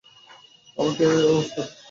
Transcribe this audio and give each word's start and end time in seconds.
আমাকেও, 0.77 1.11
স্যার! 1.47 1.67